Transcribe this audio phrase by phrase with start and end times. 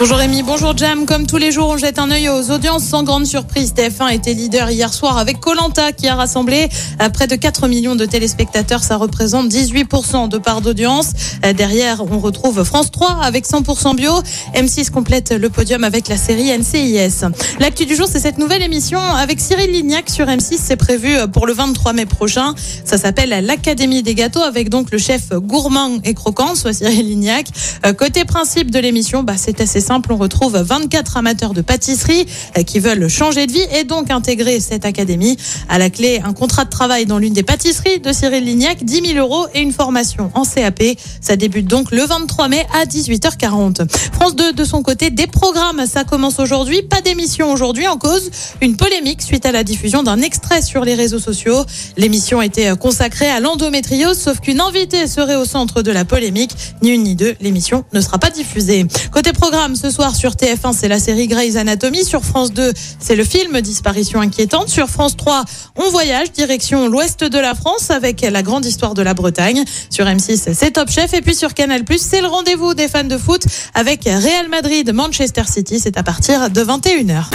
[0.00, 1.04] Bonjour Rémi, bonjour Jam.
[1.04, 3.74] Comme tous les jours, on jette un œil aux audiences sans grande surprise.
[3.74, 6.70] TF1 était leader hier soir avec Colanta qui a rassemblé
[7.02, 8.82] euh, près de 4 millions de téléspectateurs.
[8.82, 11.12] Ça représente 18% de part d'audience.
[11.44, 14.22] Euh, Derrière, on retrouve France 3 avec 100% bio.
[14.54, 17.26] M6 complète le podium avec la série NCIS.
[17.58, 20.60] L'actu du jour, c'est cette nouvelle émission avec Cyril Lignac sur M6.
[20.62, 22.54] C'est prévu pour le 23 mai prochain.
[22.86, 27.48] Ça s'appelle l'Académie des gâteaux avec donc le chef gourmand et croquant, soit Cyril Lignac.
[27.84, 29.89] Euh, Côté principe de l'émission, bah, c'est assez simple.
[29.92, 32.24] On retrouve 24 amateurs de pâtisserie
[32.56, 35.36] euh, qui veulent changer de vie et donc intégrer cette académie.
[35.68, 39.14] À la clé, un contrat de travail dans l'une des pâtisseries de Cyril Lignac, 10
[39.14, 40.82] 000 euros et une formation en CAP.
[41.20, 43.88] Ça débute donc le 23 mai à 18h40.
[44.12, 45.84] France 2, de son côté, des programmes.
[45.86, 46.82] Ça commence aujourd'hui.
[46.82, 48.30] Pas d'émission aujourd'hui en cause.
[48.60, 51.64] Une polémique suite à la diffusion d'un extrait sur les réseaux sociaux.
[51.96, 56.52] L'émission était consacrée à l'endométriose, sauf qu'une invitée serait au centre de la polémique.
[56.82, 58.86] Ni une ni deux, l'émission ne sera pas diffusée.
[59.10, 62.04] Côté programme, ce soir sur TF1, c'est la série Grey's Anatomy.
[62.04, 64.68] Sur France 2, c'est le film Disparition inquiétante.
[64.68, 65.44] Sur France 3,
[65.76, 69.64] on voyage direction l'ouest de la France avec la grande histoire de la Bretagne.
[69.88, 71.14] Sur M6, c'est Top Chef.
[71.14, 73.42] Et puis sur Canal+, c'est le rendez-vous des fans de foot
[73.74, 75.80] avec Real Madrid, Manchester City.
[75.80, 77.30] C'est à partir de 21h.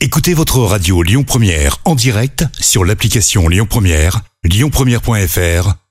[0.00, 5.81] Écoutez votre radio Lyon Première en direct sur l'application Lyon Première, lyonpremière.fr